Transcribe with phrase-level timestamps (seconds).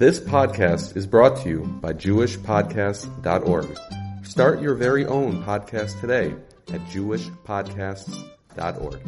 [0.00, 3.78] This podcast is brought to you by JewishPodcasts.org.
[4.24, 6.34] Start your very own podcast today
[6.72, 9.00] at JewishPodcasts.org.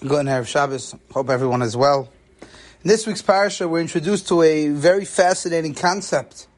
[0.00, 0.96] Good Erev Shabbos.
[1.12, 2.10] Hope everyone is well.
[2.40, 6.48] In this week's parasha, we're introduced to a very fascinating concept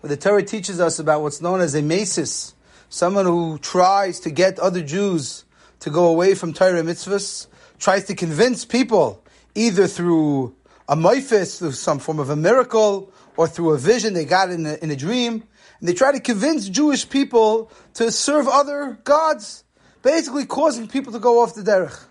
[0.00, 2.54] where the Torah teaches us about what's known as a masis,
[2.88, 5.44] someone who tries to get other Jews
[5.80, 7.48] to go away from Torah mitzvahs,
[7.78, 9.22] tries to convince people
[9.56, 10.54] either through
[10.88, 14.64] a moifis, through some form of a miracle, or through a vision they got in
[14.66, 15.42] a, in a dream.
[15.80, 19.64] And they try to convince Jewish people to serve other gods,
[20.02, 22.04] basically causing people to go off the derech.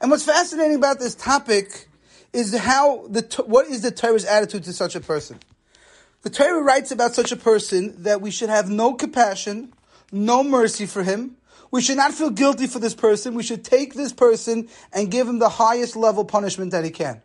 [0.00, 1.88] And what's fascinating about this topic
[2.32, 5.38] is how the what is the Torah's attitude to such a person.
[6.22, 9.72] The Torah writes about such a person that we should have no compassion,
[10.12, 11.36] no mercy for him,
[11.72, 13.34] we should not feel guilty for this person.
[13.34, 17.22] We should take this person and give him the highest level punishment that he can.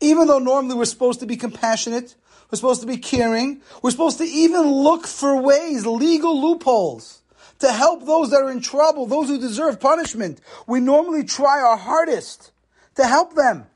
[0.00, 2.16] Even though normally we're supposed to be compassionate,
[2.50, 7.22] we're supposed to be caring, we're supposed to even look for ways, legal loopholes,
[7.60, 10.40] to help those that are in trouble, those who deserve punishment.
[10.66, 12.50] We normally try our hardest
[12.96, 13.66] to help them,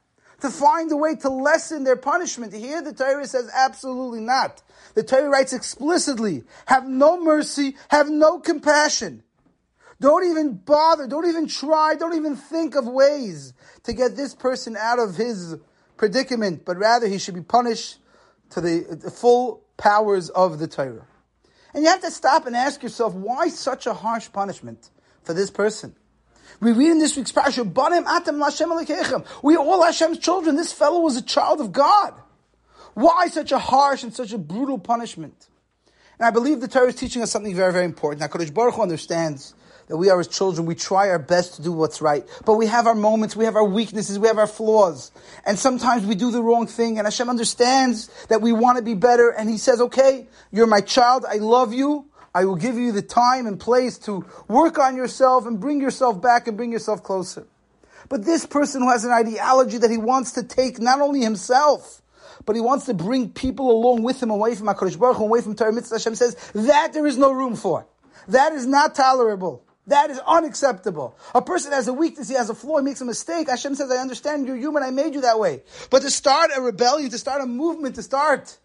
[0.41, 2.53] to find a way to lessen their punishment.
[2.53, 4.63] Here the Torah says absolutely not.
[4.95, 9.23] The Torah writes explicitly, have no mercy, have no compassion.
[10.03, 14.77] Don't even bother, don't even try, don't even think of ways to get this person
[14.77, 15.55] out of his
[15.97, 17.99] predicament, but rather he should be punished
[18.51, 21.07] to the, the full powers of the Torah.
[21.73, 24.91] And you have to stop and ask yourself, why such a harsh punishment
[25.23, 25.95] for this person?
[26.59, 30.57] We read in this week's parasha, We are all Hashem's children.
[30.57, 32.15] This fellow was a child of God.
[32.95, 35.47] Why such a harsh and such a brutal punishment?
[36.19, 38.21] And I believe the Torah is teaching us something very, very important.
[38.21, 39.55] Now, Kodesh Baruch Hu understands
[39.89, 42.27] that we are as children, we try our best to do what's right.
[42.45, 45.13] But we have our moments, we have our weaknesses, we have our flaws.
[45.45, 48.95] And sometimes we do the wrong thing, and Hashem understands that we want to be
[48.95, 52.93] better, and He says, okay, you're my child, I love you, I will give you
[52.93, 57.03] the time and place to work on yourself and bring yourself back and bring yourself
[57.03, 57.47] closer.
[58.09, 62.03] But this person who has an ideology that he wants to take not only himself,
[62.45, 65.41] but he wants to bring people along with him away from HaKadosh Baruch Hu, away
[65.41, 67.87] from Torah Mitzvah, Hashem says, that there is no room for.
[68.29, 69.65] That is not tolerable.
[69.89, 71.17] That is unacceptable.
[71.35, 73.49] A person has a weakness, he has a flaw, he makes a mistake.
[73.49, 75.63] Hashem says, I understand you're human, I made you that way.
[75.91, 78.59] But to start a rebellion, to start a movement, to start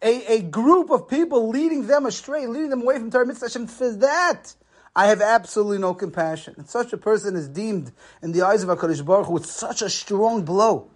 [0.00, 3.68] a, a group of people leading them astray, leading them away from Torah Mitzvah, Hashem
[3.68, 4.54] says that.
[4.96, 6.54] I have absolutely no compassion.
[6.56, 7.92] And such a person is deemed
[8.22, 10.88] in the eyes of HaKadosh Baruch Hu with such a strong blow.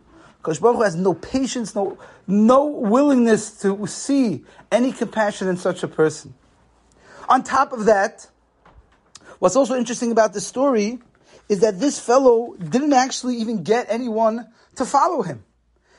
[0.43, 5.83] HaKadosh Baruch Hu has no patience, no, no willingness to see any compassion in such
[5.83, 6.35] a person.
[7.29, 8.29] On top of that,
[9.39, 10.99] What's also interesting about this story
[11.49, 15.45] is that this fellow didn't actually even get anyone to follow him.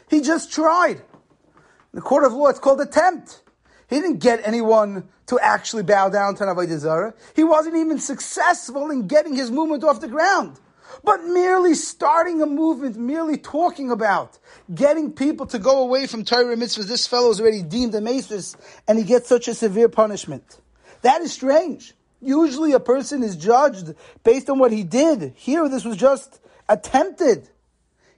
[0.09, 0.97] He just tried.
[0.97, 3.41] In the court of law, it's called attempt.
[3.89, 7.13] He didn't get anyone to actually bow down to Avodah Zarah.
[7.35, 10.59] He wasn't even successful in getting his movement off the ground.
[11.03, 14.37] But merely starting a movement, merely talking about
[14.73, 18.55] getting people to go away from Torah mitzvahs, this fellow is already deemed a masis,
[18.87, 20.59] and he gets such a severe punishment.
[21.01, 21.93] That is strange.
[22.21, 23.93] Usually a person is judged
[24.23, 25.33] based on what he did.
[25.35, 27.49] Here, this was just attempted.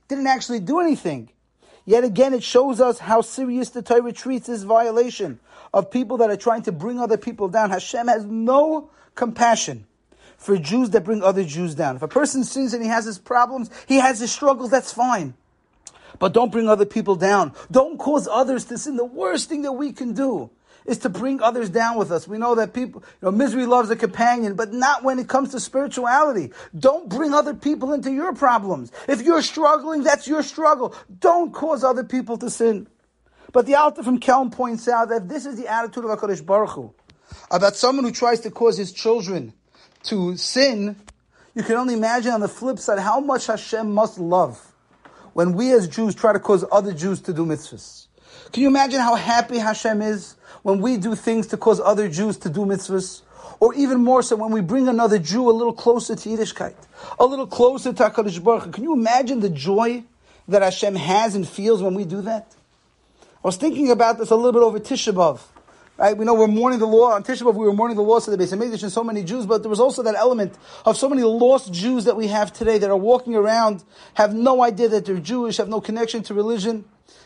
[0.07, 1.29] Didn't actually do anything.
[1.85, 5.39] Yet again, it shows us how serious the Torah treats this violation
[5.73, 7.69] of people that are trying to bring other people down.
[7.69, 9.85] Hashem has no compassion
[10.37, 11.95] for Jews that bring other Jews down.
[11.95, 15.35] If a person sins and he has his problems, he has his struggles, that's fine.
[16.19, 17.53] But don't bring other people down.
[17.71, 18.95] Don't cause others to sin.
[18.95, 20.49] The worst thing that we can do
[20.85, 22.27] is to bring others down with us.
[22.27, 25.51] We know that people, you know, misery loves a companion, but not when it comes
[25.51, 26.51] to spirituality.
[26.77, 28.91] Don't bring other people into your problems.
[29.07, 30.95] If you're struggling, that's your struggle.
[31.19, 32.87] Don't cause other people to sin.
[33.51, 36.71] But the Alter from Kelm points out that this is the attitude of HaKadosh Baruch
[36.71, 36.93] Hu.
[37.49, 39.53] About someone who tries to cause his children
[40.03, 40.95] to sin,
[41.53, 44.73] you can only imagine on the flip side how much Hashem must love
[45.33, 48.07] when we as Jews try to cause other Jews to do mitzvahs.
[48.51, 52.37] Can you imagine how happy Hashem is when we do things to cause other Jews
[52.39, 53.21] to do mitzvahs?
[53.61, 56.73] Or even more so when we bring another Jew a little closer to Yiddishkeit,
[57.19, 60.03] a little closer to HaKadosh Baruch Can you imagine the joy
[60.47, 62.53] that Hashem has and feels when we do that?
[63.21, 65.39] I was thinking about this a little bit over Tisha B'Av.
[66.01, 66.17] Right?
[66.17, 67.11] We know we're mourning the law.
[67.11, 69.23] On Tisha B'Av, we were mourning the loss of the Beis Hamikdash and so many
[69.23, 72.51] Jews, but there was also that element of so many lost Jews that we have
[72.51, 73.83] today that are walking around,
[74.15, 76.85] have no idea that they're Jewish, have no connection to religion.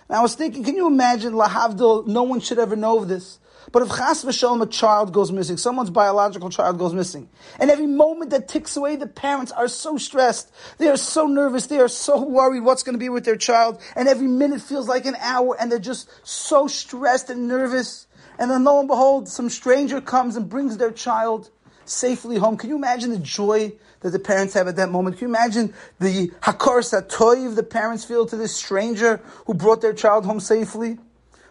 [0.10, 3.40] And I was thinking, can you imagine, Lahavdil, no one should ever know of this.
[3.72, 7.30] But if chas v'shalom a child goes missing, someone's biological child goes missing,
[7.60, 11.68] and every moment that ticks away, the parents are so stressed, they are so nervous,
[11.68, 14.88] they are so worried what's going to be with their child, and every minute feels
[14.88, 18.06] like an hour, and they're just so stressed and nervous.
[18.38, 21.50] And then lo and behold, some stranger comes and brings their child
[21.86, 22.58] safely home.
[22.58, 25.18] Can you imagine the joy that the parents have at that moment?
[25.18, 29.94] Can you imagine the hakaras hatoiv the parents feel to this stranger who brought their
[29.94, 30.98] child home safely?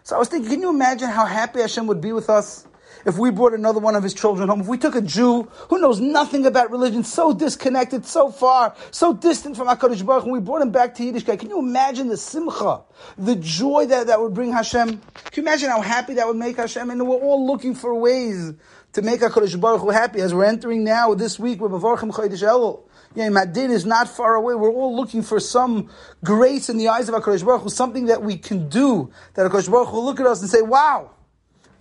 [0.03, 2.67] So I was thinking, can you imagine how happy Hashem would be with us
[3.05, 4.61] if we brought another one of his children home?
[4.61, 9.13] If we took a Jew who knows nothing about religion, so disconnected, so far, so
[9.13, 12.17] distant from HaKadosh Baruch, and we brought him back to Yiddishkeit, can you imagine the
[12.17, 12.83] simcha,
[13.17, 14.89] the joy that that would bring Hashem?
[14.89, 15.01] Can
[15.35, 16.89] you imagine how happy that would make Hashem?
[16.89, 18.53] And we're all looking for ways
[18.93, 22.43] to make HaKadosh Baruch Hu happy as we're entering now this week with Mevorchim Chodesh
[22.43, 22.83] Elul.
[23.13, 24.55] Yeah, Madin is not far away.
[24.55, 25.89] We're all looking for some
[26.23, 29.69] grace in the eyes of HaKadosh Baruch Hu, something that we can do, that HaKadosh
[29.69, 31.11] Baruch Hu will look at us and say, wow,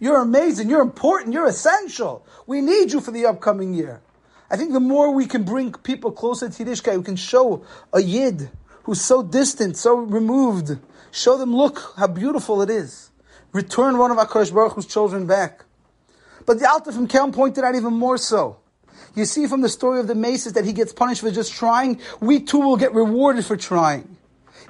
[0.04, 2.26] you're amazing, you're important, you're essential.
[2.46, 4.02] We need you for the upcoming year.
[4.50, 8.02] I think the more we can bring people closer to Yiddishkeit, we can show a
[8.02, 8.50] Yid
[8.82, 10.78] who's so distant, so removed,
[11.10, 13.12] show them, look how beautiful it is.
[13.52, 15.64] Return one of HaKadosh Baruch Hu's children back.
[16.44, 18.58] But the Alter from Kelm pointed out even more so.
[19.14, 21.98] You see from the story of the masis that he gets punished for just trying.
[22.20, 24.18] We too will get rewarded for trying.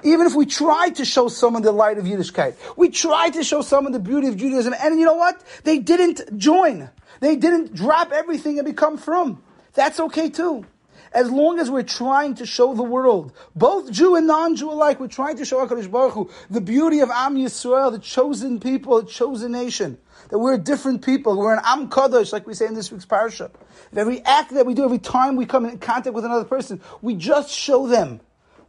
[0.05, 3.61] Even if we try to show someone the light of Yiddishkeit, we try to show
[3.61, 5.43] someone the beauty of Judaism, and you know what?
[5.63, 6.91] They didn't join.
[7.21, 9.41] They didn't drop everything and become from.
[9.73, 10.65] That's okay too.
[11.11, 15.07] As long as we're trying to show the world, both Jew and non-Jew alike, we're
[15.07, 19.07] trying to show HaKadosh Baruch Hu, the beauty of Am Yisrael, the chosen people, the
[19.07, 19.97] chosen nation
[20.29, 21.35] that we're different people.
[21.35, 23.49] We're an Am Kadosh, like we say in this week's parasha.
[23.91, 26.81] If every act that we do, every time we come in contact with another person,
[27.01, 28.19] we just show them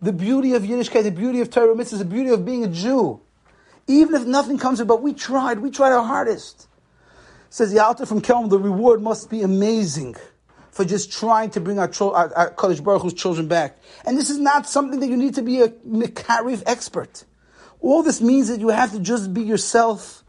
[0.00, 3.20] the beauty of Yiddishkeit, the beauty of Torah mitzvahs, the beauty of being a Jew.
[3.86, 5.60] Even if nothing comes about, we tried.
[5.60, 6.68] We tried our hardest.
[7.50, 10.16] Says the Alter from Kelm, the reward must be amazing
[10.70, 13.78] for just trying to bring our, our, our Kadosh Baruch Hu's children back.
[14.04, 17.24] And this is not something that you need to be a Mekarif expert.
[17.80, 20.24] All this means that you have to just be yourself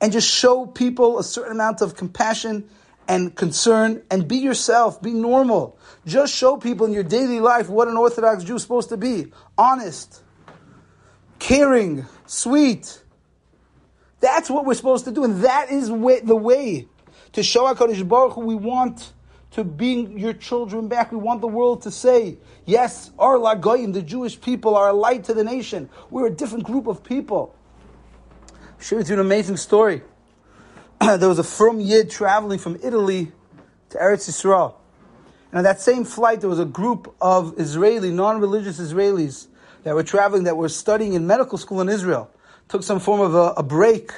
[0.00, 2.68] and just show people a certain amount of compassion
[3.08, 5.78] and concern and be yourself, be normal.
[6.06, 9.32] Just show people in your daily life what an Orthodox Jew is supposed to be
[9.58, 10.22] honest,
[11.38, 13.02] caring, sweet.
[14.20, 16.88] That's what we're supposed to do, and that is the way
[17.32, 19.12] to show HaKadosh Baruch Hu we want
[19.50, 21.12] to bring your children back.
[21.12, 25.24] We want the world to say, yes, our Lagoyim, the Jewish people, are a light
[25.24, 25.90] to the nation.
[26.10, 27.54] We're a different group of people
[28.80, 30.02] share with you an amazing story.
[31.18, 33.30] there was a from Yid traveling from Italy
[33.90, 34.74] to Eretz Yisrael.
[35.50, 39.48] And on that same flight, there was a group of Israeli, non-religious Israelis
[39.82, 42.30] that were traveling, that were studying in medical school in Israel.
[42.68, 44.12] Took some form of a, a break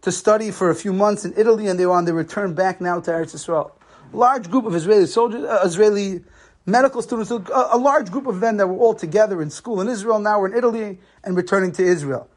[0.00, 2.80] to study for a few months in Italy, and they were on their return back
[2.80, 3.72] now to Eretz Yisrael.
[4.12, 6.24] Large group of Israeli soldiers, uh, Israeli
[6.64, 9.88] medical students, a, a large group of them that were all together in school in
[9.88, 12.30] Israel, now were in Italy and returning to Israel.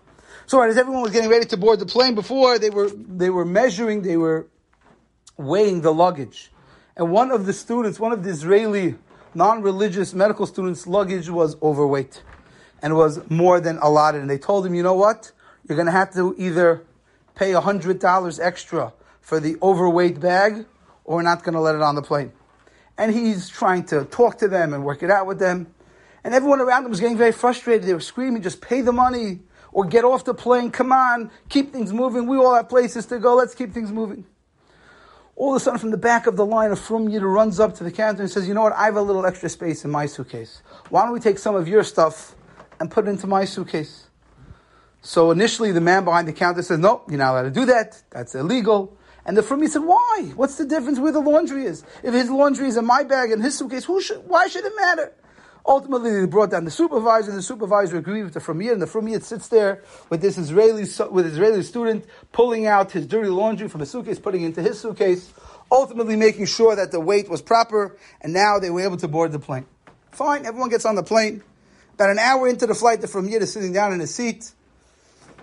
[0.47, 3.29] So right, as everyone was getting ready to board the plane before, they were, they
[3.29, 4.47] were measuring, they were
[5.35, 6.53] weighing the luggage.
[6.95, 8.95] And one of the students, one of the Israeli
[9.33, 12.23] non-religious medical students' luggage was overweight
[12.81, 14.21] and was more than allotted.
[14.21, 15.33] And they told him, you know what?
[15.67, 16.81] You're going to have to either
[17.35, 20.65] pay $100 extra for the overweight bag
[21.03, 22.31] or we're not going to let it on the plane.
[22.97, 25.67] And he's trying to talk to them and work it out with them.
[26.23, 27.85] And everyone around him was getting very frustrated.
[27.85, 29.41] They were screaming, just pay the money
[29.77, 30.71] or get off the plane.
[30.71, 32.25] Come on, keep things moving.
[32.25, 33.35] We all have places to go.
[33.35, 34.25] Let's keep things moving.
[35.35, 37.75] All of a sudden, from the back of the line, a Frum Yid runs up
[37.75, 38.73] to the counter and says, You know what?
[38.73, 40.63] I have a little extra space in my suitcase.
[40.89, 42.33] Why don't we take some of your stuff
[42.79, 44.07] and put it into my suitcase?
[45.03, 48.01] So initially, the man behind the counter says, No, you're not allowed to do that.
[48.09, 48.97] That's illegal.
[49.27, 50.31] And the Frum said, Why?
[50.35, 51.83] What's the difference where the laundry is?
[52.01, 54.73] If his laundry is in my bag and his suitcase, who should, why should it
[54.75, 55.13] matter?
[55.67, 58.85] Ultimately, they brought down the supervisor, and the supervisor agreed with the Frumiyat, and the
[58.85, 63.81] Frumiyat sits there with this Israeli, with Israeli student, pulling out his dirty laundry from
[63.81, 65.33] his suitcase, putting into his suitcase,
[65.69, 69.33] ultimately making sure that the weight was proper, and now they were able to board
[69.33, 69.65] the plane.
[70.11, 71.43] Fine, everyone gets on the plane.
[71.95, 74.53] About an hour into the flight, the Frumiyat is sitting down in his seat,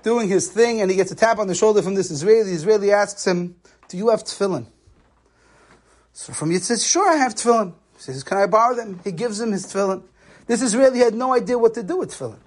[0.03, 2.45] doing his thing, and he gets a tap on the shoulder from this Israeli.
[2.45, 3.57] The Israeli asks him,
[3.89, 4.69] do you have tefillin?
[6.15, 7.75] So Frumiyat says, sure, I have tefillin.
[7.97, 9.01] He says, can I borrow them?
[9.05, 10.03] He gives him his tefillin.
[10.47, 12.39] This Israeli had no idea what to do with tefillin.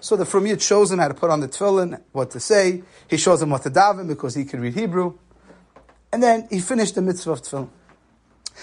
[0.00, 2.82] So the Frumiyat shows him how to put on the tefillin, what to say.
[3.08, 5.18] He shows him what to daven because he can read Hebrew.
[6.12, 7.68] And then he finished the mitzvah of tefillin.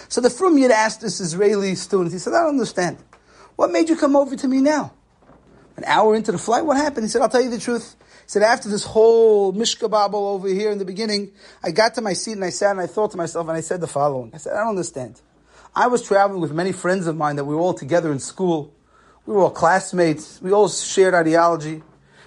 [0.09, 2.97] So the Frumiyat asked this Israeli student, he said, I don't understand.
[3.55, 4.93] What made you come over to me now?
[5.75, 7.05] An hour into the flight, what happened?
[7.05, 7.95] He said, I'll tell you the truth.
[8.00, 11.31] He said, after this whole mishkababble over here in the beginning,
[11.63, 13.62] I got to my seat and I sat and I thought to myself and I
[13.62, 14.31] said the following.
[14.33, 15.21] I said, I don't understand.
[15.75, 18.73] I was traveling with many friends of mine that we were all together in school.
[19.25, 20.41] We were all classmates.
[20.41, 21.81] We all shared ideology.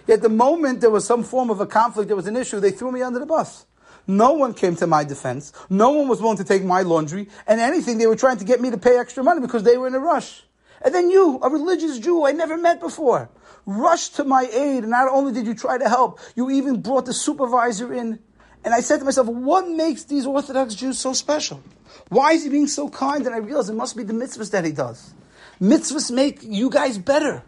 [0.06, 2.70] Yet the moment there was some form of a conflict, there was an issue, they
[2.70, 3.66] threw me under the bus.
[4.06, 5.52] No one came to my defense.
[5.68, 7.28] No one was willing to take my laundry.
[7.46, 9.88] And anything, they were trying to get me to pay extra money because they were
[9.88, 10.44] in a rush.
[10.82, 13.28] And then you, a religious Jew I never met before,
[13.64, 14.84] rushed to my aid.
[14.84, 18.20] And not only did you try to help, you even brought the supervisor in.
[18.64, 21.60] And I said to myself, what makes these Orthodox Jews so special?
[22.08, 23.26] Why is he being so kind?
[23.26, 25.14] And I realized it must be the mitzvahs that he does.
[25.60, 27.42] Mitzvahs make you guys better.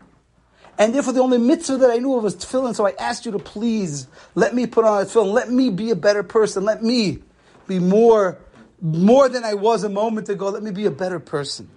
[0.78, 2.74] And therefore, the only mitzvah that I knew of was tefillin.
[2.74, 5.32] So I asked you to please let me put on a tefillin.
[5.32, 6.64] Let me be a better person.
[6.64, 7.18] Let me
[7.66, 8.38] be more,
[8.80, 10.48] more than I was a moment ago.
[10.50, 11.68] Let me be a better person.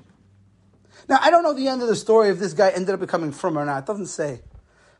[1.09, 3.31] Now, I don't know the end of the story if this guy ended up becoming
[3.31, 3.79] from or not.
[3.79, 4.41] It doesn't say.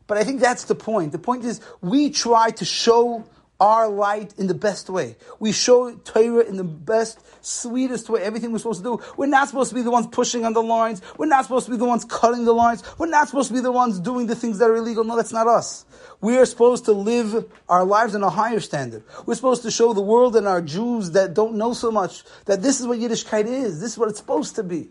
[0.08, 1.12] But I think that's the point.
[1.12, 3.24] The point is, we try to show
[3.62, 5.14] our light in the best way.
[5.38, 9.02] We show Torah in the best, sweetest way, everything we're supposed to do.
[9.16, 11.00] We're not supposed to be the ones pushing on the lines.
[11.16, 12.82] We're not supposed to be the ones cutting the lines.
[12.98, 15.04] We're not supposed to be the ones doing the things that are illegal.
[15.04, 15.84] No, that's not us.
[16.20, 19.04] We are supposed to live our lives in a higher standard.
[19.26, 22.62] We're supposed to show the world and our Jews that don't know so much that
[22.62, 23.80] this is what Yiddishkeit is.
[23.80, 24.88] This is what it's supposed to be.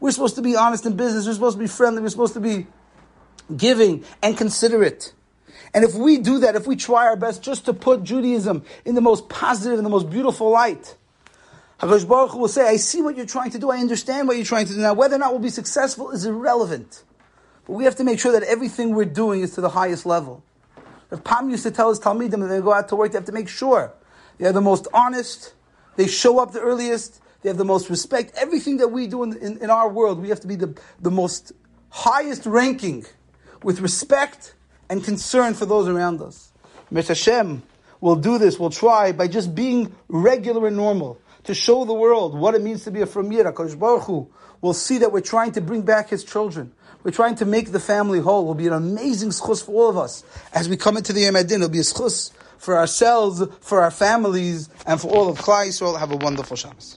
[0.00, 1.26] We're supposed to be honest in business.
[1.26, 2.00] We're supposed to be friendly.
[2.00, 2.68] We're supposed to be
[3.54, 5.12] giving and considerate.
[5.74, 8.94] And if we do that, if we try our best just to put Judaism in
[8.94, 10.96] the most positive and the most beautiful light,
[11.80, 14.36] Hakadosh Baruch Hu will say, I see what you're trying to do, I understand what
[14.36, 14.78] you're trying to do.
[14.78, 17.02] Now, whether or not we'll be successful is irrelevant.
[17.66, 20.44] But we have to make sure that everything we're doing is to the highest level.
[21.10, 23.26] If Pam used to tell his Talmidim when they go out to work, they have
[23.26, 23.92] to make sure
[24.38, 25.54] they are the most honest,
[25.96, 28.32] they show up the earliest, they have the most respect.
[28.36, 31.10] Everything that we do in, in, in our world, we have to be the, the
[31.10, 31.52] most
[31.90, 33.04] highest ranking
[33.62, 34.54] with respect
[34.94, 36.52] and concern for those around us.
[36.88, 37.64] Mitzvah Hashem
[38.00, 42.38] will do this, will try by just being regular and normal to show the world
[42.38, 43.52] what it means to be a Framir.
[43.52, 46.72] HaKadosh Baruch Hu will see that we're trying to bring back His children.
[47.02, 48.42] We're trying to make the family whole.
[48.42, 50.22] It will be an amazing schus for all of us.
[50.52, 53.82] As we come into the Yom Adin, it will be a schus for ourselves, for
[53.82, 55.98] our families, and for all of Klal Yisrael.
[55.98, 56.92] Have a wonderful Shabbos.